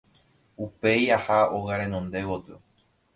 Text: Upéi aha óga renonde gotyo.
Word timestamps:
Upéi 0.65 1.05
aha 1.17 1.37
óga 1.57 1.75
renonde 1.81 2.19
gotyo. 2.27 2.55